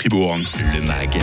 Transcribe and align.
Fribourg. 0.00 0.38
Le 0.74 0.86
MAG, 0.86 1.18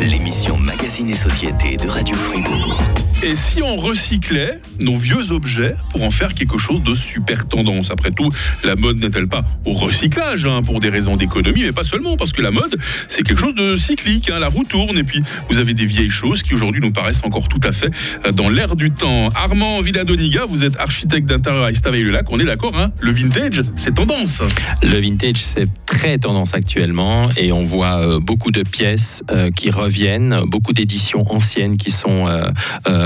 l'émission 0.00 0.56
Magazine 0.56 1.08
et 1.10 1.14
Société 1.14 1.76
de 1.76 1.88
Radio 1.88 2.16
Fribourg. 2.16 2.82
Et 3.22 3.34
si 3.34 3.62
on 3.62 3.76
recyclait 3.76 4.58
nos 4.78 4.96
vieux 4.96 5.30
objets 5.30 5.74
pour 5.92 6.02
en 6.02 6.10
faire 6.10 6.34
quelque 6.34 6.58
chose 6.58 6.82
de 6.82 6.94
super 6.94 7.46
tendance? 7.46 7.90
Après 7.90 8.10
tout, 8.10 8.28
la 8.64 8.74
mode 8.74 8.98
n'est-elle 8.98 9.28
pas 9.28 9.44
au 9.64 9.72
recyclage 9.72 10.44
hein, 10.44 10.60
pour 10.62 10.80
des 10.80 10.90
raisons 10.90 11.16
d'économie, 11.16 11.62
mais 11.62 11.72
pas 11.72 11.84
seulement, 11.84 12.16
parce 12.16 12.32
que 12.32 12.42
la 12.42 12.50
mode, 12.50 12.76
c'est 13.08 13.22
quelque 13.22 13.38
chose 13.38 13.54
de 13.54 13.74
cyclique. 13.76 14.28
hein, 14.28 14.40
la 14.40 14.48
roue 14.48 14.64
tourne 14.64 14.98
et 14.98 15.04
puis 15.04 15.22
vous 15.48 15.58
avez 15.58 15.72
des 15.72 15.86
vieilles 15.86 16.10
choses 16.10 16.42
qui 16.42 16.52
aujourd'hui 16.54 16.80
nous 16.82 16.90
paraissent 16.92 17.22
encore 17.24 17.48
tout 17.48 17.60
à 17.62 17.72
fait 17.72 17.90
euh, 18.26 18.32
dans 18.32 18.50
l'air 18.50 18.74
du 18.76 18.90
temps. 18.90 19.28
Armand 19.36 19.80
Villadoniga, 19.80 20.44
vous 20.46 20.64
êtes 20.64 20.76
architecte 20.76 21.28
d'intérieur 21.28 21.64
à 21.64 21.70
Estavayer-le-Lac. 21.70 22.30
On 22.30 22.40
est 22.40 22.44
d'accord, 22.44 22.76
hein 22.76 22.90
le 23.00 23.12
vintage, 23.12 23.62
c'est 23.76 23.94
tendance. 23.94 24.42
Le 24.82 25.00
vintage, 25.00 25.36
c'est 25.36 25.66
très 25.96 26.18
tendance 26.18 26.52
actuellement 26.52 27.30
et 27.38 27.52
on 27.52 27.64
voit 27.64 28.00
euh, 28.00 28.20
beaucoup 28.20 28.50
de 28.50 28.62
pièces 28.62 29.22
euh, 29.30 29.50
qui 29.50 29.70
reviennent, 29.70 30.40
beaucoup 30.46 30.74
d'éditions 30.74 31.24
anciennes 31.32 31.78
qui 31.78 31.90
sont 31.90 32.26
euh, 32.28 32.50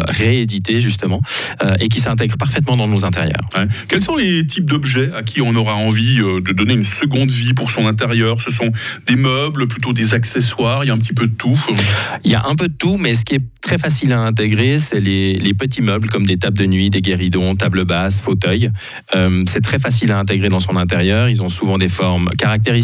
rééditées 0.08 0.80
justement 0.80 1.20
et 1.78 1.88
qui 1.88 2.00
s'intègrent 2.00 2.36
parfaitement 2.36 2.76
dans 2.76 2.88
nos 2.88 3.04
intérieurs. 3.04 3.40
Quels 3.88 4.00
sont 4.00 4.16
les 4.16 4.46
types 4.46 4.68
d'objets 4.68 5.10
à 5.12 5.22
qui 5.22 5.40
on 5.40 5.54
aura 5.54 5.74
envie 5.74 6.16
de 6.18 6.52
donner 6.52 6.74
une 6.74 6.84
seconde 6.84 7.30
vie 7.30 7.52
pour 7.52 7.70
son 7.70 7.86
intérieur? 7.86 8.40
Ce 8.40 8.50
sont 8.50 8.70
des 9.06 9.16
meubles, 9.16 9.66
plutôt 9.68 9.92
des 9.92 10.14
accessoires, 10.14 10.84
il 10.84 10.88
y 10.88 10.90
a 10.90 10.94
un 10.94 10.98
petit 10.98 11.12
peu 11.12 11.26
de 11.26 11.34
tout? 11.34 11.58
Il 12.24 12.30
y 12.30 12.34
a 12.34 12.44
un 12.46 12.54
peu 12.54 12.68
de 12.68 12.74
tout, 12.74 12.96
mais 12.98 13.14
ce 13.14 13.24
qui 13.24 13.34
est 13.34 13.42
très 13.60 13.78
facile 13.78 14.12
à 14.12 14.20
intégrer, 14.20 14.78
c'est 14.78 15.00
les, 15.00 15.34
les 15.34 15.54
petits 15.54 15.82
meubles 15.82 16.08
comme 16.08 16.26
des 16.26 16.38
tables 16.38 16.58
de 16.58 16.66
nuit, 16.66 16.90
des 16.90 17.02
guéridons, 17.02 17.54
tables 17.54 17.84
basses, 17.84 18.20
fauteuils. 18.20 18.70
Euh, 19.14 19.44
c'est 19.46 19.62
très 19.62 19.78
facile 19.78 20.12
à 20.12 20.18
intégrer 20.18 20.48
dans 20.48 20.60
son 20.60 20.76
intérieur. 20.76 21.28
Ils 21.28 21.42
ont 21.42 21.48
souvent 21.48 21.78
des 21.78 21.88
formes 21.88 22.30
caractéristiques 22.38 22.79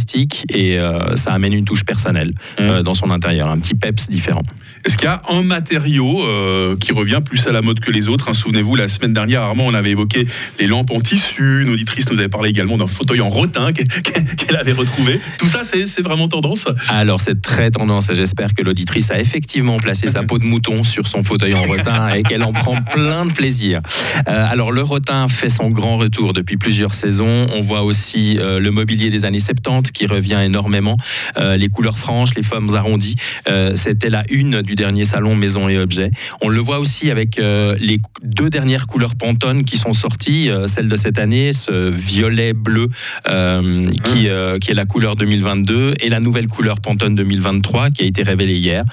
et 0.50 0.78
euh, 0.78 1.16
ça 1.16 1.32
amène 1.32 1.52
une 1.52 1.64
touche 1.64 1.84
personnelle 1.84 2.32
euh, 2.60 2.82
dans 2.82 2.94
son 2.94 3.10
intérieur, 3.10 3.48
un 3.48 3.58
petit 3.58 3.74
peps 3.74 4.08
différent. 4.08 4.42
Est-ce 4.84 4.96
qu'il 4.96 5.06
y 5.06 5.08
a 5.08 5.22
un 5.28 5.42
matériau 5.42 6.24
euh, 6.24 6.76
qui 6.76 6.92
revient 6.92 7.20
plus 7.24 7.46
à 7.46 7.52
la 7.52 7.62
mode 7.62 7.80
que 7.80 7.90
les 7.90 8.08
autres 8.08 8.28
hein? 8.28 8.34
Souvenez-vous, 8.34 8.76
la 8.76 8.88
semaine 8.88 9.12
dernière, 9.12 9.42
Armand, 9.42 9.64
on 9.66 9.74
avait 9.74 9.90
évoqué 9.90 10.26
les 10.60 10.66
lampes 10.66 10.90
en 10.90 11.00
tissu. 11.00 11.62
Une 11.62 11.70
auditrice 11.70 12.08
nous 12.10 12.18
avait 12.18 12.28
parlé 12.28 12.50
également 12.50 12.76
d'un 12.76 12.86
fauteuil 12.86 13.20
en 13.20 13.28
rotin 13.28 13.72
qu'elle 13.72 14.56
avait 14.56 14.72
retrouvé. 14.72 15.20
Tout 15.38 15.46
ça, 15.46 15.62
c'est 15.64 15.86
c'est 15.86 16.02
vraiment 16.02 16.28
tendance? 16.28 16.66
Alors 16.88 17.20
c'est 17.20 17.40
très 17.40 17.70
tendance 17.70 18.10
et 18.10 18.14
j'espère 18.14 18.54
que 18.54 18.62
l'auditrice 18.62 19.10
a 19.10 19.18
effectivement 19.18 19.78
placé 19.78 20.06
sa 20.08 20.22
peau 20.24 20.38
de 20.38 20.44
mouton 20.44 20.84
sur 20.84 21.06
son 21.06 21.22
fauteuil 21.22 21.54
en 21.54 21.62
rotin 21.62 22.10
et 22.10 22.22
qu'elle 22.22 22.42
en 22.42 22.52
prend 22.52 22.76
plein 22.76 23.24
de 23.24 23.32
plaisir. 23.32 23.80
Euh, 24.28 24.46
alors 24.48 24.72
le 24.72 24.82
rotin 24.82 25.28
fait 25.28 25.48
son 25.48 25.70
grand 25.70 25.96
retour 25.96 26.32
depuis 26.32 26.56
plusieurs 26.56 26.94
saisons. 26.94 27.48
On 27.54 27.60
voit 27.60 27.82
aussi 27.82 28.38
euh, 28.38 28.60
le 28.60 28.70
mobilier 28.70 29.10
des 29.10 29.24
années 29.24 29.40
70 29.40 29.85
qui 29.92 30.06
revient 30.06 30.38
énormément. 30.44 30.94
Euh, 31.36 31.56
les 31.56 31.68
couleurs 31.68 31.98
franches, 31.98 32.34
les 32.36 32.42
formes 32.42 32.74
arrondies. 32.74 33.16
Euh, 33.48 33.72
C'était 33.74 34.10
la 34.10 34.24
une 34.30 34.62
du 34.62 34.74
dernier 34.74 35.04
salon 35.04 35.34
Maison 35.36 35.68
et 35.68 35.78
Objets. 35.78 36.10
On 36.42 36.48
le 36.48 36.60
voit 36.60 36.78
aussi 36.78 37.10
avec 37.10 37.38
euh, 37.38 37.74
les 37.80 37.98
deux 38.22 38.50
dernières 38.50 38.86
couleurs 38.86 39.14
Pantone 39.16 39.64
qui 39.64 39.76
sont 39.76 39.92
sorties. 39.92 40.50
Celle 40.66 40.88
de 40.88 40.96
cette 40.96 41.18
année, 41.18 41.52
ce 41.52 41.90
violet 41.90 42.52
bleu 42.52 42.88
euh, 43.28 43.88
qui, 44.04 44.28
qui 44.60 44.70
est 44.70 44.74
la 44.74 44.84
couleur 44.86 45.16
2022 45.16 45.94
et 46.00 46.08
la 46.08 46.20
nouvelle 46.20 46.48
couleur 46.48 46.80
Pantone 46.80 47.14
2023 47.14 47.90
qui 47.90 48.02
a 48.02 48.06
été 48.06 48.22
révélée 48.22 48.56
hier. 48.56 48.84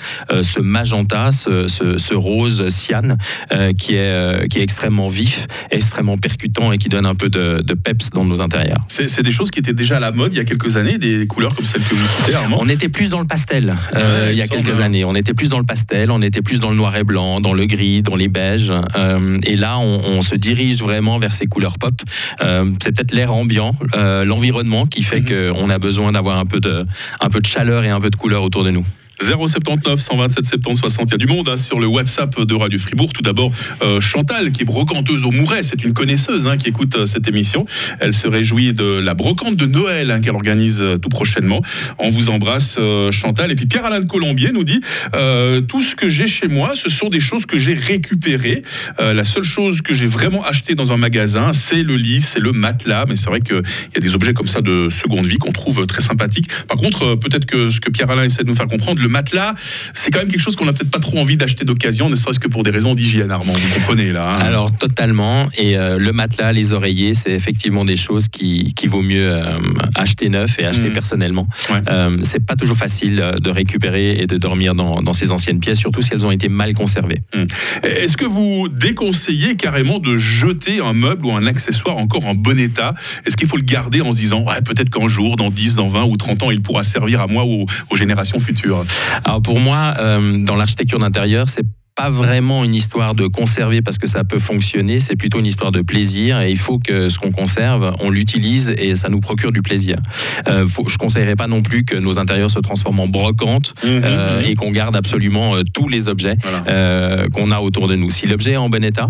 Ce 0.41 0.59
magenta, 0.59 1.31
ce, 1.31 1.67
ce- 1.67 1.97
ce 1.97 2.14
rose 2.14 2.67
cyan 2.69 3.17
qui, 3.77 3.95
est, 3.95 4.47
qui 4.49 4.59
est 4.59 4.61
extrêmement 4.61 5.08
vif, 5.08 5.47
extrêmement 5.71 6.17
percutant 6.17 6.71
et 6.71 6.77
qui 6.77 6.89
donne 6.89 7.05
un 7.05 7.16
peu 7.16 7.30
de, 7.30 7.61
de 7.61 7.73
peps 7.73 8.09
dans 8.11 8.25
nos 8.25 8.41
intérieurs. 8.41 8.83
C'est 8.88 9.23
des 9.23 9.31
choses 9.31 9.52
qui 9.52 9.59
étaient 9.59 9.73
déjà 9.73 9.97
à 9.97 9.99
la 9.99 10.11
mode 10.11 10.33
il 10.33 10.38
y 10.38 10.39
a 10.39 10.44
quelques 10.45 10.75
années, 10.77 10.83
des 10.98 11.26
couleurs 11.28 11.56
comme 11.56 11.66
celles 11.66 11.81
que 11.84 11.95
vous 11.95 12.06
citez, 12.20 12.36
Armand. 12.36 12.58
On 12.62 12.70
était 12.70 12.89
plus 12.89 13.09
dans 13.09 13.20
le 13.20 13.26
pastel 13.26 13.76
euh, 13.95 14.30
il 14.31 14.38
y 14.38 14.42
a 14.42 14.48
quelques 14.48 14.73
semble. 14.73 14.84
années. 14.84 15.06
On 15.06 15.16
était 15.16 15.34
plus 15.34 15.50
dans 15.50 15.59
le 15.59 15.66
pastel, 15.66 16.12
on 16.12 16.22
était 16.22 16.42
plus 16.42 16.59
dans 16.59 16.70
le 16.70 16.76
noir 16.78 16.95
et 16.95 17.03
blanc, 17.03 17.42
dans 17.42 17.53
le 17.53 17.66
gris, 17.66 18.02
dans 18.02 18.16
les 18.16 18.28
beiges. 18.28 18.72
Euh, 18.95 19.39
et 19.44 19.56
là, 19.56 19.80
on, 19.80 20.02
on 20.06 20.22
se 20.22 20.36
dirige 20.36 20.78
vraiment 20.81 21.17
vers 21.17 21.34
ces 21.34 21.45
couleurs 21.45 21.77
pop. 21.77 21.93
Euh, 22.42 22.70
c'est 22.83 22.95
peut-être 22.95 23.14
l'air 23.14 23.33
ambiant, 23.33 23.76
l'environnement 23.95 24.86
qui 24.86 25.02
fait 25.04 25.22
Mhm. 25.22 25.54
qu'on 25.54 25.70
a 25.70 25.77
besoin 25.80 26.11
d'avoir 26.11 26.38
un 26.39 26.45
peu 26.45 26.60
de, 26.60 26.86
un 27.22 27.30
peu 27.30 27.39
de 27.39 27.45
chaleur 27.45 27.83
et 27.83 27.89
un 27.89 28.02
peu 28.02 28.10
de 28.10 28.16
couleur 28.16 28.43
autour 28.43 28.64
de 28.64 28.72
nous. 28.72 28.86
079 29.21 29.99
127 29.99 30.63
70 30.63 30.79
60. 30.79 31.09
Il 31.09 31.11
y 31.11 31.15
a 31.15 31.17
du 31.17 31.27
monde 31.27 31.49
hein, 31.49 31.57
sur 31.57 31.79
le 31.79 31.85
WhatsApp 31.87 32.41
de 32.41 32.55
Radio 32.55 32.79
Fribourg. 32.79 33.13
Tout 33.13 33.21
d'abord, 33.21 33.51
euh, 33.81 34.01
Chantal, 34.01 34.51
qui 34.51 34.63
est 34.63 34.65
brocanteuse 34.65 35.23
au 35.23 35.31
Mouret. 35.31 35.63
C'est 35.63 35.83
une 35.83 35.93
connaisseuse 35.93 36.47
hein, 36.47 36.57
qui 36.57 36.69
écoute 36.69 36.95
euh, 36.95 37.05
cette 37.05 37.27
émission. 37.27 37.65
Elle 37.99 38.13
se 38.13 38.27
réjouit 38.27 38.73
de 38.73 38.99
la 38.99 39.13
brocante 39.13 39.55
de 39.55 39.65
Noël 39.65 40.11
hein, 40.11 40.19
qu'elle 40.19 40.35
organise 40.35 40.81
euh, 40.81 40.97
tout 40.97 41.09
prochainement. 41.09 41.61
On 41.99 42.09
vous 42.09 42.29
embrasse, 42.29 42.79
Chantal. 43.11 43.51
Et 43.51 43.55
puis 43.55 43.65
Pierre-Alain 43.65 43.99
de 43.99 44.05
Colombier 44.05 44.51
nous 44.51 44.63
dit 44.63 44.81
Tout 45.67 45.81
ce 45.81 45.95
que 45.95 46.09
j'ai 46.09 46.27
chez 46.27 46.47
moi, 46.47 46.73
ce 46.75 46.89
sont 46.89 47.09
des 47.09 47.19
choses 47.19 47.45
que 47.45 47.57
j'ai 47.57 47.73
récupérées. 47.73 48.61
La 48.99 49.23
seule 49.23 49.43
chose 49.43 49.81
que 49.81 49.93
j'ai 49.93 50.05
vraiment 50.05 50.43
acheté 50.43 50.75
dans 50.75 50.91
un 50.91 50.97
magasin, 50.97 51.53
c'est 51.53 51.83
le 51.83 51.95
lit, 51.95 52.21
c'est 52.21 52.39
le 52.39 52.51
matelas. 52.51 53.05
Mais 53.07 53.15
c'est 53.15 53.30
vrai 53.30 53.41
qu'il 53.41 53.61
y 53.93 53.97
a 53.97 54.01
des 54.01 54.15
objets 54.15 54.33
comme 54.33 54.47
ça 54.47 54.61
de 54.61 54.89
seconde 54.89 55.25
vie 55.25 55.37
qu'on 55.37 55.51
trouve 55.51 55.85
très 55.85 56.01
sympathiques. 56.01 56.49
Par 56.67 56.77
contre, 56.77 57.15
peut-être 57.15 57.45
que 57.45 57.69
ce 57.69 57.80
que 57.80 57.89
Pierre-Alain 57.89 58.23
essaie 58.23 58.43
de 58.43 58.47
nous 58.47 58.55
faire 58.55 58.67
comprendre, 58.67 59.01
le 59.03 59.09
matelas, 59.09 59.53
c'est 59.93 60.09
quand 60.11 60.19
même 60.19 60.30
quelque 60.30 60.41
chose 60.41 60.55
qu'on 60.55 60.65
n'a 60.65 60.73
peut-être 60.73 60.91
pas 60.91 60.99
trop 60.99 61.19
envie 61.19 61.37
d'acheter 61.37 61.65
d'occasion, 61.65 62.09
ne 62.09 62.15
serait-ce 62.15 62.39
que 62.39 62.47
pour 62.47 62.64
des 62.64 62.71
raisons 62.71 62.95
d'hygiène, 62.95 63.30
Armand. 63.31 63.53
Vous 63.53 63.73
comprenez 63.75 64.11
là 64.11 64.33
hein 64.36 64.39
Alors 64.39 64.75
totalement. 64.75 65.49
Et 65.58 65.77
euh, 65.77 65.97
le 65.97 66.11
matelas, 66.11 66.52
les 66.53 66.71
oreillers, 66.73 67.13
c'est 67.13 67.31
effectivement 67.31 67.86
des 67.86 67.95
choses 67.95 68.27
qui, 68.30 68.73
qui 68.75 68.87
vaut 68.87 69.02
mieux 69.02 69.31
euh, 69.31 69.59
acheter 69.95 70.30
neuf 70.30 70.58
et 70.59 70.65
acheter 70.65 70.87
Mhm. 70.87 70.93
personnellement. 70.93 71.47
Ouais. 71.69 71.81
Euh, 71.89 72.17
c'est 72.23 72.45
pas 72.45 72.55
toujours 72.55 72.77
facile 72.77 73.19
euh, 73.21 73.39
de 73.39 73.49
récupérer 73.49 74.19
et 74.21 74.27
de 74.27 74.37
dormir 74.37 74.75
dans, 74.75 75.02
dans 75.02 75.13
ces 75.13 75.31
anciennes 75.31 75.59
pièces, 75.59 75.80
surtout 75.80 76.02
si 76.02 76.09
elles 76.13 76.25
ont 76.25 76.31
été 76.31 76.49
mal 76.49 76.73
conservées. 76.73 77.21
Est-ce 77.83 78.17
que 78.17 78.25
vous 78.25 78.67
déconseillez 78.69 79.55
carrément 79.55 79.99
de 79.99 80.17
jeter 80.17 80.80
un 80.81 80.93
meuble 80.93 81.25
ou 81.25 81.31
un 81.33 81.45
accessoire 81.47 81.97
encore 81.97 82.25
en 82.25 82.36
bon 82.36 82.59
état? 82.59 82.93
Est-ce 83.25 83.36
qu'il 83.37 83.47
faut 83.47 83.58
le 83.58 83.63
garder 83.63 84.02
en 84.02 84.11
se 84.11 84.17
disant 84.17 84.42
ouais, 84.43 84.61
peut-être 84.63 84.89
qu'un 84.89 85.08
jour, 85.08 85.36
dans 85.36 85.49
10, 85.49 85.75
dans 85.75 85.87
20 85.87 86.03
ou 86.05 86.15
30 86.17 86.43
ans, 86.43 86.52
il 86.52 86.61
pourra 86.61 86.83
servir 86.83 87.21
à 87.21 87.27
moi 87.27 87.43
ou 87.45 87.65
aux 87.89 87.95
générations 87.95 88.39
futures? 88.39 88.86
Alors 89.23 89.42
pour 89.42 89.59
moi, 89.59 89.93
euh, 89.99 90.43
dans 90.43 90.55
l'architecture 90.55 90.99
d'intérieur, 90.99 91.48
c'est 91.48 91.65
pas 91.95 92.09
vraiment 92.09 92.64
une 92.64 92.73
histoire 92.73 93.14
de 93.14 93.27
conserver 93.27 93.83
parce 93.83 93.99
que 93.99 94.08
ça 94.08 94.23
peut 94.23 94.39
fonctionner, 94.39 94.99
c'est 94.99 95.15
plutôt 95.15 95.39
une 95.39 95.45
histoire 95.45 95.71
de 95.71 95.81
plaisir 95.81 96.42
et 96.42 96.49
il 96.49 96.58
faut 96.58 96.80
que 96.80 97.08
ce 97.08 97.20
qu'on 97.20 97.31
conserve, 97.31 97.95
on 97.99 98.09
l'utilise 98.09 98.73
et 98.77 98.95
ça 98.95 99.09
nous 99.09 99.20
procure 99.20 99.52
du 99.52 99.61
plaisir. 99.61 99.98
Euh, 100.48 100.65
faut, 100.65 100.87
je 100.87 100.98
conseillerais 100.98 101.36
pas 101.36 101.45
non 101.48 101.61
plus 101.61 101.83
que 101.86 101.95
nos 101.95 102.17
intérieurs 102.17 102.49
se 102.49 102.58
transforment 102.58 103.02
en 103.02 103.08
brocante 103.08 103.76
euh, 103.86 104.42
et 104.42 104.55
qu'on 104.55 104.71
garde 104.71 104.95
absolument 104.95 105.55
euh, 105.55 105.61
tous 105.71 105.87
les 105.87 106.08
objets 106.08 106.36
Voilà. 106.42 107.27
qu'on 107.31 107.52
a 107.52 107.60
autour 107.60 107.87
de 107.87 107.95
nous. 107.95 108.10
Si 108.10 108.25
l'objet 108.25 108.54
est 108.54 108.58
en 108.58 108.70
bon 108.70 108.83
état, 108.83 109.10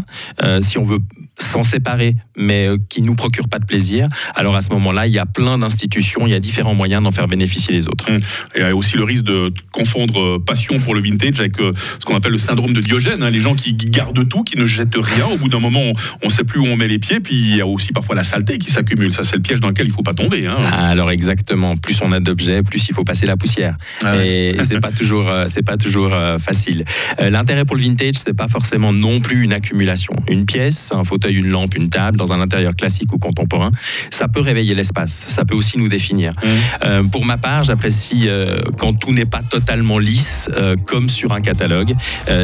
si 0.61 0.77
on 0.77 0.83
veut 0.83 0.99
s'en 1.43 1.63
séparer, 1.63 2.15
mais 2.37 2.67
euh, 2.67 2.77
qui 2.89 3.01
nous 3.01 3.15
procure 3.15 3.47
pas 3.47 3.59
de 3.59 3.65
plaisir, 3.65 4.07
alors 4.35 4.55
à 4.55 4.61
ce 4.61 4.69
moment-là, 4.69 5.07
il 5.07 5.13
y 5.13 5.19
a 5.19 5.25
plein 5.25 5.57
d'institutions, 5.57 6.25
il 6.27 6.31
y 6.31 6.35
a 6.35 6.39
différents 6.39 6.73
moyens 6.75 7.03
d'en 7.03 7.11
faire 7.11 7.27
bénéficier 7.27 7.73
les 7.73 7.87
autres. 7.87 8.09
Et 8.11 8.17
il 8.55 8.61
y 8.61 8.65
a 8.65 8.75
aussi 8.75 8.95
le 8.95 9.03
risque 9.03 9.23
de 9.23 9.53
confondre 9.71 10.19
euh, 10.21 10.39
passion 10.39 10.79
pour 10.79 10.95
le 10.95 11.01
vintage 11.01 11.39
avec 11.39 11.59
euh, 11.59 11.71
ce 11.99 12.05
qu'on 12.05 12.15
appelle 12.15 12.31
le 12.31 12.37
syndrome 12.37 12.73
de 12.73 12.81
Diogène. 12.81 13.21
hein, 13.23 13.29
les 13.29 13.39
gens 13.39 13.55
qui 13.55 13.73
gardent 13.73 14.27
tout, 14.27 14.43
qui 14.43 14.57
ne 14.57 14.65
jettent 14.65 14.95
rien. 14.97 15.25
Au 15.27 15.37
bout 15.37 15.47
d'un 15.49 15.59
moment, 15.59 15.91
on 16.21 16.27
ne 16.27 16.31
sait 16.31 16.43
plus 16.43 16.59
où 16.59 16.65
on 16.65 16.75
met 16.75 16.87
les 16.87 16.99
pieds. 16.99 17.19
Puis 17.19 17.35
il 17.35 17.55
y 17.57 17.61
a 17.61 17.67
aussi 17.67 17.91
parfois 17.91 18.15
la 18.15 18.23
saleté 18.23 18.57
qui 18.57 18.71
s'accumule. 18.71 19.13
Ça, 19.13 19.23
c'est 19.23 19.35
le 19.35 19.41
piège 19.41 19.59
dans 19.59 19.69
lequel 19.69 19.85
il 19.87 19.89
ne 19.89 19.95
faut 19.95 20.03
pas 20.03 20.13
tomber. 20.13 20.47
hein. 20.47 20.55
Alors 20.71 21.11
exactement, 21.11 21.75
plus 21.77 21.99
on 22.01 22.11
a 22.11 22.19
d'objets, 22.19 22.63
plus 22.63 22.87
il 22.89 22.93
faut 22.93 23.03
passer 23.03 23.25
la 23.25 23.37
poussière. 23.37 23.75
Ah 24.03 24.15
ouais. 24.15 24.55
Et 24.57 24.57
c'est 24.63 24.79
pas 24.79 24.91
toujours, 24.91 25.29
c'est 25.47 25.63
pas 25.63 25.77
toujours 25.77 26.11
facile. 26.39 26.85
L'intérêt 27.19 27.65
pour 27.65 27.75
le 27.75 27.81
vintage, 27.81 28.15
c'est 28.15 28.33
pas 28.33 28.47
forcément 28.47 28.91
non 28.93 29.19
plus 29.19 29.43
une 29.43 29.53
accumulation. 29.53 30.13
Une 30.29 30.45
pièce, 30.45 30.91
un 30.93 31.03
fauteuil, 31.03 31.32
une 31.33 31.47
lampe, 31.47 31.75
une 31.75 31.89
table, 31.89 32.17
dans 32.17 32.33
un 32.33 32.41
intérieur 32.41 32.75
classique 32.75 33.11
ou 33.13 33.17
contemporain, 33.17 33.71
ça 34.09 34.27
peut 34.27 34.41
réveiller 34.41 34.75
l'espace. 34.75 35.25
Ça 35.27 35.45
peut 35.45 35.55
aussi 35.55 35.77
nous 35.77 35.89
définir. 35.89 36.31
Mmh. 36.31 36.47
Euh, 36.85 37.03
pour 37.03 37.25
ma 37.25 37.37
part, 37.37 37.63
j'apprécie 37.63 38.27
euh, 38.27 38.55
quand 38.77 38.93
tout 38.93 39.11
n'est 39.11 39.25
pas 39.25 39.41
totalement 39.41 39.99
lisse, 39.99 40.49
euh, 40.55 40.75
comme 40.85 41.09
sur 41.09 41.31
un 41.31 41.41
catalogue. 41.41 41.93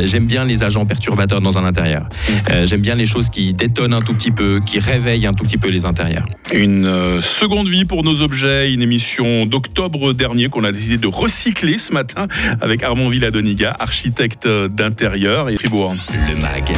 J'aime 0.04 0.26
bien 0.26 0.46
les 0.46 0.64
agents 0.64 0.86
perturbateurs 0.86 1.42
dans 1.42 1.58
un 1.58 1.66
intérieur. 1.66 2.08
Euh, 2.52 2.66
J'aime 2.66 2.82
bien 2.82 2.96
les 2.96 3.06
choses 3.06 3.30
qui 3.30 3.54
détonnent 3.54 3.94
un 3.94 4.02
tout 4.02 4.14
petit 4.14 4.32
peu, 4.32 4.60
qui 4.66 4.80
réveillent 4.80 5.26
un 5.26 5.34
tout 5.34 5.44
petit 5.44 5.58
peu 5.58 5.70
les 5.70 5.86
intérieurs. 5.86 6.26
Une 6.54 7.22
seconde 7.22 7.68
vie 7.68 7.86
pour 7.86 8.04
nos 8.04 8.22
objets, 8.22 8.74
une 8.74 8.82
émission 8.82 9.46
d'octobre 9.46 10.14
dernier 10.14 10.50
qu'on 10.50 10.64
a 10.64 10.72
décidé 10.72 10.98
de 10.98 11.08
recycler 11.08 11.78
ce 11.78 11.92
matin 11.92 12.28
avec 12.62 12.84
Armand 12.84 13.10
Villadoniga, 13.10 13.76
architecte 13.80 14.48
d'intérieur 14.48 15.50
et 15.50 15.56
Fribourg. 15.56 15.96
Le 16.30 16.42
MAG, 16.42 16.72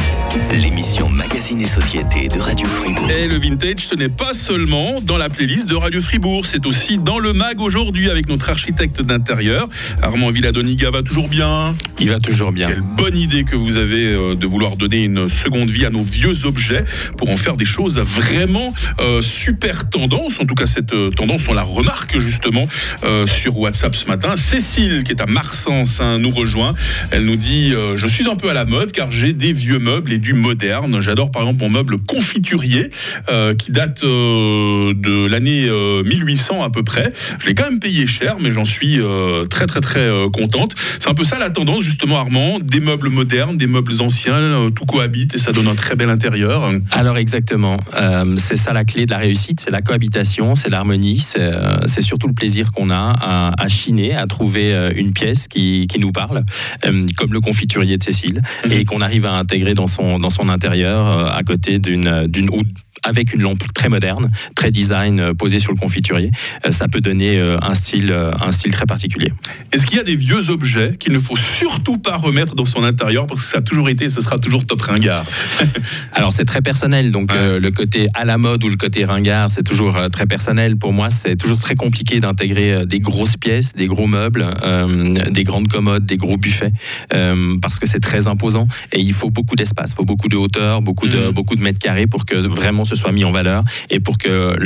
l'émission 0.60 1.08
Magazine 1.08 1.60
et 1.60 1.66
Société 1.66 1.91
Société 1.92 2.28
de 2.28 2.40
Radio 2.40 2.66
Fribourg. 2.66 3.10
Et 3.10 3.28
le 3.28 3.36
vintage, 3.36 3.80
ce 3.80 3.94
n'est 3.94 4.08
pas 4.08 4.32
seulement 4.32 4.98
dans 5.02 5.18
la 5.18 5.28
playlist 5.28 5.66
de 5.66 5.74
Radio 5.74 6.00
Fribourg, 6.00 6.46
c'est 6.46 6.64
aussi 6.64 6.96
dans 6.96 7.18
le 7.18 7.34
mag 7.34 7.60
aujourd'hui 7.60 8.08
avec 8.08 8.30
notre 8.30 8.48
architecte 8.48 9.02
d'intérieur. 9.02 9.68
Armand 10.00 10.30
Villadoniga 10.30 10.90
va 10.90 11.02
toujours 11.02 11.28
bien? 11.28 11.74
Il 12.00 12.08
va 12.08 12.18
toujours 12.18 12.50
bien. 12.50 12.68
Quelle 12.68 12.80
bonne 12.80 13.16
idée 13.16 13.44
que 13.44 13.56
vous 13.56 13.76
avez 13.76 14.06
euh, 14.06 14.34
de 14.34 14.46
vouloir 14.46 14.76
donner 14.76 15.02
une 15.02 15.28
seconde 15.28 15.68
vie 15.68 15.84
à 15.84 15.90
nos 15.90 16.02
vieux 16.02 16.46
objets 16.46 16.82
pour 17.18 17.28
en 17.28 17.36
faire 17.36 17.56
des 17.56 17.66
choses 17.66 17.98
vraiment 17.98 18.72
euh, 19.00 19.20
super 19.20 19.90
tendances. 19.90 20.40
En 20.40 20.46
tout 20.46 20.54
cas, 20.54 20.66
cette 20.66 20.94
euh, 20.94 21.10
tendance, 21.10 21.46
on 21.48 21.52
la 21.52 21.62
remarque 21.62 22.18
justement 22.18 22.64
euh, 23.04 23.26
sur 23.26 23.58
WhatsApp 23.58 23.94
ce 23.94 24.06
matin. 24.06 24.36
Cécile, 24.36 25.04
qui 25.04 25.12
est 25.12 25.20
à 25.20 25.26
Marsens, 25.26 26.00
hein, 26.00 26.18
nous 26.18 26.30
rejoint. 26.30 26.74
Elle 27.10 27.26
nous 27.26 27.36
dit 27.36 27.72
euh, 27.74 27.98
Je 27.98 28.06
suis 28.06 28.26
un 28.28 28.36
peu 28.36 28.48
à 28.48 28.54
la 28.54 28.64
mode 28.64 28.92
car 28.92 29.10
j'ai 29.10 29.34
des 29.34 29.52
vieux 29.52 29.78
meubles 29.78 30.10
et 30.10 30.18
du 30.18 30.32
moderne. 30.32 30.98
J'adore 31.00 31.30
par 31.30 31.42
exemple 31.42 31.60
mon 31.60 31.68
meuble 31.68 31.81
confiturier 32.06 32.90
euh, 33.28 33.54
qui 33.54 33.72
date 33.72 34.02
euh, 34.04 34.92
de 34.94 35.26
l'année 35.26 35.66
euh, 35.68 36.02
1800 36.04 36.62
à 36.62 36.70
peu 36.70 36.82
près. 36.82 37.12
Je 37.40 37.46
l'ai 37.46 37.54
quand 37.54 37.64
même 37.68 37.80
payé 37.80 38.06
cher, 38.06 38.36
mais 38.40 38.52
j'en 38.52 38.64
suis 38.64 39.00
euh, 39.00 39.44
très 39.44 39.66
très 39.66 39.80
très 39.80 40.00
euh, 40.00 40.28
contente. 40.30 40.74
C'est 40.98 41.08
un 41.10 41.14
peu 41.14 41.24
ça 41.24 41.38
la 41.38 41.50
tendance 41.50 41.82
justement, 41.82 42.18
Armand. 42.18 42.58
Des 42.60 42.80
meubles 42.80 43.08
modernes, 43.08 43.56
des 43.56 43.66
meubles 43.66 44.00
anciens, 44.00 44.34
euh, 44.34 44.70
tout 44.70 44.84
cohabite 44.86 45.34
et 45.34 45.38
ça 45.38 45.52
donne 45.52 45.68
un 45.68 45.74
très 45.74 45.96
bel 45.96 46.10
intérieur. 46.10 46.70
Alors 46.90 47.18
exactement, 47.18 47.78
Euh, 47.94 48.36
c'est 48.36 48.56
ça 48.56 48.72
la 48.72 48.84
clé 48.84 49.06
de 49.06 49.10
la 49.10 49.18
réussite, 49.18 49.60
c'est 49.60 49.70
la 49.70 49.82
cohabitation, 49.82 50.54
c'est 50.56 50.68
l'harmonie, 50.68 51.18
c'est 51.18 51.40
euh, 51.40 51.86
surtout 52.00 52.26
le 52.26 52.34
plaisir 52.34 52.72
qu'on 52.72 52.90
a 52.90 53.14
à, 53.20 53.52
à 53.62 53.68
chiner, 53.68 54.14
à 54.16 54.26
trouver 54.26 54.74
euh, 54.74 54.92
une 54.96 55.12
pièce 55.12 55.46
qui, 55.48 55.86
qui 55.86 55.98
nous 56.00 56.10
parle, 56.12 56.44
euh, 56.86 57.06
comme 57.16 57.32
le 57.32 57.40
confiturier 57.40 57.96
de 57.96 58.02
Cécile, 58.02 58.42
Mhm. 58.64 58.72
et 58.72 58.84
qu'on 58.84 59.00
arrive 59.00 59.24
à 59.26 59.32
intégrer 59.34 59.74
dans 59.74 59.86
son, 59.86 60.18
dans 60.18 60.30
son 60.30 60.48
intérieur 60.48 61.06
euh, 61.08 61.26
à 61.30 61.42
côté 61.42 61.71
d'une 61.78 62.26
d'une 62.26 62.48
ou 62.50 62.62
avec 63.02 63.34
une 63.34 63.42
lampe 63.42 63.62
très 63.74 63.88
moderne, 63.88 64.30
très 64.54 64.70
design 64.70 65.20
euh, 65.20 65.34
posée 65.34 65.58
sur 65.58 65.72
le 65.72 65.78
confiturier, 65.78 66.28
Euh, 66.66 66.70
ça 66.70 66.86
peut 66.88 67.00
donner 67.00 67.38
euh, 67.38 67.56
un 67.62 67.74
style, 67.74 68.12
un 68.40 68.52
style 68.52 68.72
très 68.72 68.86
particulier. 68.86 69.32
Est-ce 69.72 69.86
qu'il 69.86 69.96
y 69.96 70.00
a 70.00 70.04
des 70.04 70.16
vieux 70.16 70.50
objets 70.50 70.96
qu'il 70.98 71.12
ne 71.12 71.18
faut 71.18 71.36
surtout 71.36 71.98
pas 71.98 72.16
remettre 72.16 72.54
dans 72.54 72.64
son 72.64 72.82
intérieur 72.84 73.26
parce 73.26 73.40
que 73.42 73.46
ça 73.46 73.58
a 73.58 73.62
toujours 73.62 73.88
été 73.88 74.04
et 74.04 74.10
ce 74.10 74.20
sera 74.20 74.38
toujours 74.38 74.64
top 74.66 74.82
ringard? 74.82 75.24
Alors 76.12 76.32
c'est 76.32 76.44
très 76.44 76.60
personnel, 76.62 77.10
donc 77.10 77.32
Ouais. 77.32 77.38
euh, 77.38 77.60
le 77.60 77.70
côté 77.70 78.08
à 78.14 78.24
la 78.24 78.38
mode 78.38 78.62
ou 78.64 78.68
le 78.68 78.76
côté 78.76 79.04
ringard, 79.04 79.50
c'est 79.50 79.62
toujours 79.62 79.96
très 80.12 80.26
personnel. 80.26 80.76
Pour 80.76 80.92
moi, 80.92 81.08
c'est 81.10 81.36
toujours 81.36 81.58
très 81.58 81.74
compliqué 81.74 82.20
d'intégrer 82.20 82.84
des 82.86 83.00
grosses 83.00 83.36
pièces, 83.36 83.74
des 83.74 83.86
gros 83.86 84.06
meubles, 84.06 84.46
euh, 84.64 85.14
des 85.30 85.44
grandes 85.44 85.68
commodes, 85.68 86.04
des 86.04 86.16
gros 86.16 86.36
buffets, 86.36 86.72
euh, 87.14 87.56
parce 87.60 87.78
que 87.78 87.86
c'est 87.86 88.00
très 88.00 88.26
imposant 88.26 88.66
et 88.92 89.00
il 89.00 89.12
faut 89.12 89.30
beaucoup 89.30 89.56
d'espace, 89.56 89.90
il 89.92 89.94
faut 89.94 90.04
beaucoup 90.04 90.28
de 90.28 90.36
hauteur, 90.36 90.82
beaucoup 90.82 91.08
de, 91.08 91.16
Mhm. 91.28 91.30
beaucoup 91.30 91.56
de 91.56 91.62
mètres 91.62 91.78
carrés 91.78 92.06
pour 92.06 92.24
que 92.26 92.34
vraiment 92.36 92.84
ce 92.84 92.91
soit 92.94 93.12
mis 93.12 93.24
en 93.24 93.30
valeur 93.30 93.62
et 93.90 94.00
pour 94.00 94.18
que 94.18 94.56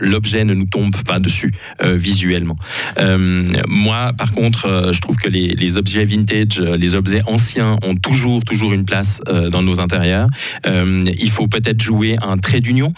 l'objet 0.00 0.44
ne 0.44 0.54
nous 0.54 0.66
tombe 0.66 0.94
pas 1.04 1.18
dessus 1.18 1.52
euh, 1.82 1.94
visuellement. 1.96 2.56
Euh, 2.98 3.44
moi, 3.68 4.12
par 4.16 4.32
contre, 4.32 4.66
euh, 4.66 4.92
je 4.92 5.00
trouve 5.00 5.16
que 5.16 5.28
les, 5.28 5.48
les 5.48 5.76
objets 5.76 6.04
vintage, 6.04 6.60
les 6.60 6.94
objets 6.94 7.22
anciens 7.26 7.76
ont 7.82 7.96
toujours, 7.96 8.44
toujours 8.44 8.72
une 8.72 8.84
place 8.84 9.20
dans 9.26 9.62
nos 9.62 9.80
intérieurs. 9.80 10.28
Il 10.64 11.30
faut 11.30 11.46
peut-être 11.46 11.82
jouer 11.82 12.16
un 12.22 12.38
trait 12.38 12.60
d'union, 12.60 12.92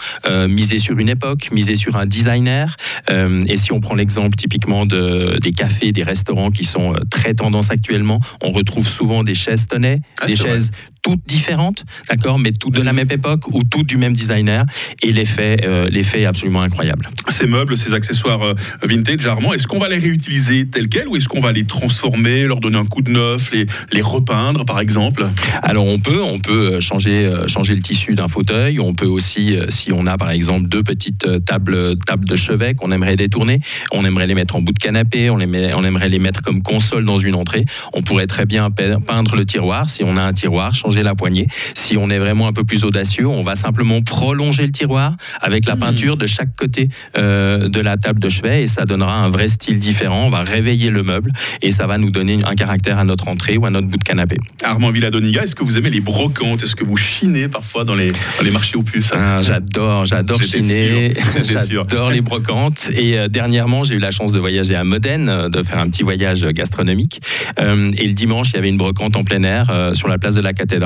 miser 0.48 0.78
sur 0.78 0.98
une 0.98 1.08
époque, 1.08 1.50
miser 1.52 1.74
sur 1.74 1.96
un 1.96 2.06
designer. 2.06 2.76
Et 3.10 3.56
si 3.56 3.72
on 3.72 3.80
prend 3.80 3.94
l'exemple 3.94 4.36
typiquement 4.36 4.86
de, 4.86 5.38
des 5.40 5.52
cafés, 5.52 5.92
des 5.92 6.02
restaurants 6.02 6.50
qui 6.50 6.64
sont 6.64 6.94
très 7.10 7.34
tendance 7.34 7.70
actuellement, 7.70 8.20
on 8.40 8.50
retrouve 8.50 8.86
souvent 8.86 9.24
des 9.24 9.34
chaises 9.34 9.66
tonnet, 9.66 10.00
Ah, 10.20 10.26
des 10.26 10.36
chaises 10.36 10.70
toutes 11.02 11.26
différentes, 11.26 11.84
d'accord, 12.08 12.38
mais 12.38 12.52
toutes 12.52 12.74
de 12.76 12.82
la 12.82 12.92
même 12.92 13.08
époque 13.10 13.48
ou 13.52 13.62
toutes 13.68 13.86
du 13.88 13.96
même 13.96 14.12
designer. 14.12 14.64
Et 15.02 15.10
l'effet, 15.10 15.58
euh, 15.64 15.88
l'effet 15.90 16.22
est 16.22 16.26
absolument 16.26 16.62
incroyable. 16.62 17.08
Ces 17.28 17.46
meubles, 17.46 17.76
ces 17.76 17.92
accessoires 17.92 18.42
euh, 18.42 18.54
vintage, 18.84 19.26
Armand, 19.26 19.52
est-ce 19.52 19.66
qu'on 19.66 19.80
va 19.80 19.88
les 19.88 19.98
réutiliser 19.98 20.66
tels 20.66 20.88
quels 20.88 21.08
ou 21.08 21.16
est-ce 21.16 21.28
qu'on 21.28 21.40
va 21.40 21.50
les 21.52 21.64
transformer, 21.64 22.44
leur 22.44 22.60
donner 22.60 22.78
un 22.78 22.86
coup 22.86 23.02
de 23.02 23.10
neuf, 23.10 23.50
les, 23.52 23.66
les 23.92 24.00
repeindre 24.00 24.64
par 24.64 24.78
exemple? 24.78 25.28
Alors 25.62 25.86
on 25.86 25.98
peut, 25.98 26.22
on 26.22 26.38
peut 26.38 26.74
euh, 26.74 26.80
changer, 26.80 27.30
changer 27.48 27.74
le 27.74 27.82
tissu 27.82 28.14
d'un 28.14 28.28
fauteuil. 28.28 28.78
On 28.78 28.94
peut 28.94 29.06
aussi, 29.06 29.56
si 29.70 29.90
on 29.92 30.06
a 30.06 30.16
par 30.16 30.30
exemple 30.30 30.68
deux 30.68 30.84
petites 30.84 31.26
tables, 31.44 31.96
tables 32.06 32.28
de 32.28 32.36
chevet 32.36 32.74
qu'on 32.74 32.92
aimerait 32.92 33.16
détourner, 33.16 33.58
on 33.90 34.04
aimerait 34.04 34.28
les 34.28 34.34
mettre 34.34 34.54
en 34.54 34.60
bout 34.62 34.72
de 34.72 34.78
canapé, 34.78 35.30
on, 35.30 35.36
les 35.36 35.46
met- 35.46 35.74
on 35.74 35.84
aimerait 35.84 36.08
les 36.08 36.20
mettre 36.20 36.42
comme 36.42 36.62
console 36.62 37.04
dans 37.04 37.18
une 37.18 37.34
entrée. 37.34 37.64
On 37.92 38.02
pourrait 38.02 38.28
très 38.28 38.46
bien 38.46 38.70
pe- 38.70 38.98
peindre 39.04 39.34
le 39.34 39.44
tiroir 39.44 39.90
si 39.90 40.04
on 40.04 40.16
a 40.16 40.22
un 40.22 40.32
tiroir, 40.32 40.74
changer 40.74 40.91
la 41.00 41.14
poignée. 41.14 41.46
Si 41.74 41.96
on 41.96 42.10
est 42.10 42.18
vraiment 42.18 42.46
un 42.48 42.52
peu 42.52 42.64
plus 42.64 42.84
audacieux, 42.84 43.26
on 43.26 43.42
va 43.42 43.54
simplement 43.54 44.02
prolonger 44.02 44.66
le 44.66 44.72
tiroir 44.72 45.16
avec 45.40 45.66
la 45.66 45.74
Hmm. 45.74 45.78
peinture 45.78 46.16
de 46.16 46.26
chaque 46.26 46.54
côté 46.54 46.88
euh, 47.16 47.68
de 47.68 47.80
la 47.80 47.96
table 47.96 48.20
de 48.20 48.28
chevet 48.28 48.62
et 48.62 48.66
ça 48.66 48.84
donnera 48.84 49.14
un 49.14 49.28
vrai 49.30 49.48
style 49.48 49.78
différent. 49.78 50.26
On 50.26 50.28
va 50.28 50.42
réveiller 50.42 50.90
le 50.90 51.02
meuble 51.02 51.30
et 51.62 51.70
ça 51.70 51.86
va 51.86 51.96
nous 51.98 52.10
donner 52.10 52.38
un 52.44 52.54
caractère 52.54 52.98
à 52.98 53.04
notre 53.04 53.28
entrée 53.28 53.56
ou 53.56 53.64
à 53.64 53.70
notre 53.70 53.86
bout 53.88 53.96
de 53.96 54.04
canapé. 54.04 54.36
Armand 54.62 54.90
Villadoniga, 54.90 55.42
est-ce 55.42 55.54
que 55.54 55.64
vous 55.64 55.76
aimez 55.78 55.90
les 55.90 56.00
brocantes? 56.00 56.62
Est-ce 56.62 56.76
que 56.76 56.84
vous 56.84 56.96
chinez 56.96 57.48
parfois 57.48 57.84
dans 57.84 57.94
les, 57.94 58.08
dans 58.08 58.44
les 58.44 58.50
marchés 58.50 58.76
aux 58.76 58.82
puces? 58.82 59.12
Ah, 59.14 59.40
j'adore, 59.42 60.04
j'adore 60.04 60.42
chiner, 60.42 61.14
j'adore 61.44 62.10
les 62.10 62.20
brocantes. 62.20 62.90
Et 62.94 63.18
euh, 63.18 63.28
dernièrement, 63.28 63.82
j'ai 63.82 63.94
eu 63.94 63.98
la 63.98 64.10
chance 64.10 64.32
de 64.32 64.38
voyager 64.38 64.74
à 64.74 64.84
Modène, 64.84 65.28
euh, 65.28 65.48
de 65.48 65.62
faire 65.62 65.78
un 65.78 65.88
petit 65.88 66.02
voyage 66.02 66.44
gastronomique. 66.46 67.20
Euh, 67.60 67.92
et 67.96 68.06
le 68.06 68.14
dimanche, 68.14 68.50
il 68.50 68.56
y 68.56 68.58
avait 68.58 68.68
une 68.68 68.76
brocante 68.76 69.16
en 69.16 69.24
plein 69.24 69.42
air 69.42 69.92
sur 69.94 70.08
la 70.08 70.18
place 70.18 70.34
de 70.34 70.40
la 70.40 70.52
cathédrale. 70.52 70.81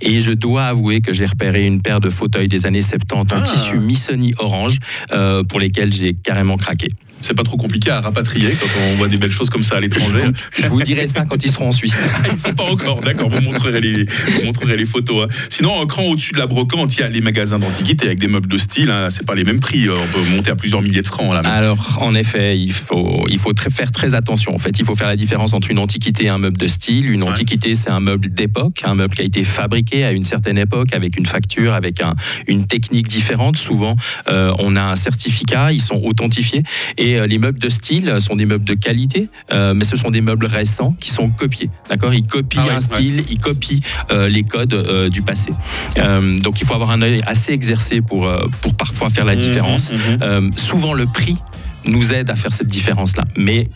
Et 0.00 0.20
je 0.20 0.32
dois 0.32 0.64
avouer 0.66 1.00
que 1.00 1.12
j'ai 1.12 1.26
repéré 1.26 1.66
une 1.66 1.80
paire 1.82 2.00
de 2.00 2.10
fauteuils 2.10 2.48
des 2.48 2.66
années 2.66 2.80
70 2.80 3.14
en 3.14 3.24
Ah. 3.30 3.40
tissu 3.42 3.78
Missoni 3.78 4.34
orange, 4.38 4.78
euh, 5.12 5.42
pour 5.44 5.60
lesquels 5.60 5.92
j'ai 5.92 6.14
carrément 6.14 6.56
craqué. 6.56 6.88
C'est 7.26 7.34
pas 7.34 7.42
trop 7.42 7.56
compliqué 7.56 7.90
à 7.90 8.00
rapatrier 8.00 8.50
quand 8.60 8.66
on 8.92 8.96
voit 8.96 9.08
des 9.08 9.16
belles 9.16 9.30
choses 9.30 9.48
comme 9.50 9.62
ça 9.62 9.76
à 9.76 9.80
l'étranger. 9.80 10.24
Je 10.58 10.66
vous 10.68 10.82
dirai 10.82 11.06
ça 11.06 11.24
quand 11.24 11.42
ils 11.44 11.50
seront 11.50 11.68
en 11.68 11.72
Suisse. 11.72 11.96
Ah, 12.14 12.28
Ils 12.32 12.38
sont 12.38 12.52
pas 12.52 12.64
encore, 12.64 13.00
d'accord. 13.00 13.30
Vous 13.30 13.40
montrerez 13.40 13.80
les, 13.80 14.04
vous 14.04 14.44
montrerez 14.44 14.76
les 14.76 14.84
photos. 14.84 15.24
hein. 15.24 15.34
Sinon, 15.48 15.80
un 15.80 15.86
cran 15.86 16.04
au-dessus 16.04 16.32
de 16.32 16.38
la 16.38 16.46
brocante, 16.46 16.94
il 16.96 17.00
y 17.00 17.02
a 17.02 17.08
les 17.08 17.20
magasins 17.22 17.58
d'antiquité 17.58 18.06
avec 18.06 18.18
des 18.18 18.28
meubles 18.28 18.48
de 18.48 18.58
style. 18.58 18.90
Hein. 18.90 19.08
C'est 19.10 19.24
pas 19.26 19.34
les 19.34 19.44
mêmes 19.44 19.60
prix. 19.60 19.88
On 19.88 19.94
peut 20.12 20.30
monter 20.30 20.50
à 20.50 20.56
plusieurs 20.56 20.82
milliers 20.82 21.02
de 21.02 21.06
francs 21.06 21.32
là. 21.32 21.40
Alors, 21.50 21.98
en 22.02 22.14
effet, 22.14 22.58
il 22.58 22.72
faut, 22.72 23.24
il 23.30 23.38
faut 23.38 23.52
très- 23.54 23.70
faire 23.70 23.90
très 23.90 24.12
attention. 24.14 24.54
En 24.54 24.58
fait, 24.58 24.78
il 24.78 24.84
faut 24.84 24.94
faire 24.94 25.08
la 25.08 25.16
différence 25.16 25.52
entre 25.54 25.70
une 25.70 25.78
antiquité 25.78 26.24
et 26.24 26.28
un 26.28 26.38
meuble 26.38 26.58
de 26.58 26.66
style. 26.66 27.08
Une 27.08 27.22
Ouais. 27.22 27.30
antiquité, 27.30 27.74
c'est 27.74 27.90
un 27.90 28.00
meuble 28.00 28.28
d'époque, 28.28 28.82
un 28.84 28.94
meuble 28.94 29.14
qui 29.14 29.22
a 29.22 29.24
été 29.24 29.44
fabriqué 29.44 30.04
à 30.04 30.12
une 30.12 30.22
certaine 30.24 30.58
époque, 30.58 30.92
avec 30.92 31.16
une 31.16 31.26
facture, 31.26 31.72
avec 31.72 32.00
un- 32.02 32.14
une 32.46 32.66
technique 32.66 33.06
différente. 33.08 33.56
Souvent, 33.56 33.96
euh, 34.28 34.52
on 34.58 34.76
a 34.76 34.82
un 34.82 34.96
certificat, 34.96 35.72
ils 35.72 35.80
sont 35.80 36.00
authentifiés. 36.04 36.62
Et 36.98 37.13
euh, 37.18 37.26
les 37.26 37.38
meubles 37.38 37.58
de 37.58 37.68
style 37.68 38.14
sont 38.20 38.36
des 38.36 38.46
meubles 38.46 38.64
de 38.64 38.74
qualité, 38.74 39.28
euh, 39.52 39.74
mais 39.74 39.84
ce 39.84 39.96
sont 39.96 40.10
des 40.10 40.20
meubles 40.20 40.46
récents 40.46 40.96
qui 41.00 41.10
sont 41.10 41.28
copiés. 41.30 41.70
D'accord? 41.88 42.14
Ils 42.14 42.26
copient 42.26 42.62
Ah 42.64 42.68
ouais, 42.68 42.74
un 42.74 42.80
style, 42.80 43.24
ils 43.30 43.38
copient 43.38 43.80
euh, 44.10 44.28
les 44.28 44.42
codes 44.42 45.08
du 45.10 45.22
passé. 45.22 45.50
Donc, 46.42 46.60
il 46.60 46.66
faut 46.66 46.74
avoir 46.74 46.90
un 46.90 47.02
œil 47.02 47.22
assez 47.26 47.52
exercé 47.52 48.00
pour, 48.00 48.30
pour 48.60 48.74
parfois 48.76 49.10
faire 49.10 49.24
la 49.24 49.36
différence. 49.36 49.90
Mhm, 49.90 49.98
mhm. 49.98 50.18
Euh, 50.22 50.50
souvent, 50.56 50.94
le 50.94 51.06
prix 51.06 51.36
nous 51.86 52.12
aide 52.12 52.30
à 52.30 52.36
faire 52.36 52.52
cette 52.52 52.66
différence-là. 52.66 53.24
Mais 53.36 53.68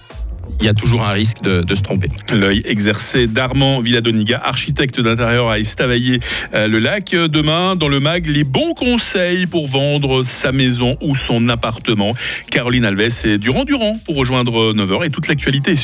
il 0.60 0.66
y 0.66 0.68
a 0.68 0.74
toujours 0.74 1.02
un 1.02 1.12
risque 1.12 1.40
de, 1.42 1.74
se 1.74 1.82
tromper. 1.82 2.08
L'œil 2.32 2.62
exercé 2.64 3.26
d'Armand 3.26 3.80
Villadoniga, 3.80 4.40
architecte 4.44 5.00
d'intérieur 5.00 5.48
à 5.48 5.58
Estavayer-le-Lac. 5.58 7.10
Demain, 7.10 7.76
dans 7.76 7.88
le 7.88 8.00
MAG, 8.00 8.26
les 8.26 8.44
bons 8.44 8.74
conseils 8.74 9.46
pour 9.46 9.66
vendre 9.66 10.22
sa 10.22 10.52
maison 10.52 10.96
ou 11.00 11.14
son 11.14 11.48
appartement. 11.48 12.14
Caroline 12.50 12.84
Alves 12.84 13.24
et 13.24 13.38
Durand 13.38 13.64
Durand 13.64 13.96
pour 14.04 14.16
rejoindre 14.16 14.72
9h 14.72 15.06
et 15.06 15.10
toute 15.10 15.28
l'actualité 15.28 15.76
sur 15.76 15.78